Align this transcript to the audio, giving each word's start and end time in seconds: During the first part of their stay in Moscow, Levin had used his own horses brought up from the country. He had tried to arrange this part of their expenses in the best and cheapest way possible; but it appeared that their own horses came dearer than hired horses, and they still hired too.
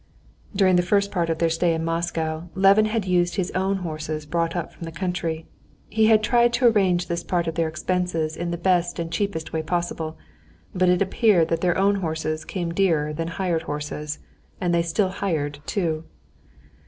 During 0.55 0.77
the 0.77 0.81
first 0.81 1.11
part 1.11 1.29
of 1.29 1.37
their 1.37 1.51
stay 1.51 1.75
in 1.75 1.85
Moscow, 1.85 2.49
Levin 2.55 2.85
had 2.85 3.05
used 3.05 3.35
his 3.35 3.51
own 3.51 3.75
horses 3.85 4.25
brought 4.25 4.55
up 4.55 4.73
from 4.73 4.85
the 4.85 4.91
country. 4.91 5.45
He 5.89 6.07
had 6.07 6.23
tried 6.23 6.53
to 6.53 6.65
arrange 6.65 7.05
this 7.05 7.23
part 7.23 7.45
of 7.45 7.53
their 7.53 7.67
expenses 7.67 8.35
in 8.35 8.49
the 8.49 8.57
best 8.57 8.97
and 8.97 9.11
cheapest 9.11 9.53
way 9.53 9.61
possible; 9.61 10.17
but 10.73 10.89
it 10.89 11.03
appeared 11.03 11.49
that 11.49 11.61
their 11.61 11.77
own 11.77 11.97
horses 11.97 12.45
came 12.45 12.73
dearer 12.73 13.13
than 13.13 13.27
hired 13.27 13.61
horses, 13.69 14.17
and 14.59 14.73
they 14.73 14.81
still 14.81 15.09
hired 15.09 15.59
too. 15.67 16.03